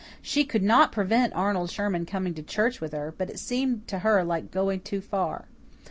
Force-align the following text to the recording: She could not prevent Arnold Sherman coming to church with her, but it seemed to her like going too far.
She 0.23 0.45
could 0.45 0.63
not 0.63 0.91
prevent 0.91 1.31
Arnold 1.35 1.69
Sherman 1.69 2.07
coming 2.07 2.33
to 2.33 2.41
church 2.41 2.81
with 2.81 2.91
her, 2.91 3.13
but 3.15 3.29
it 3.29 3.37
seemed 3.37 3.87
to 3.89 3.99
her 3.99 4.23
like 4.23 4.49
going 4.49 4.79
too 4.79 4.99
far. 4.99 5.45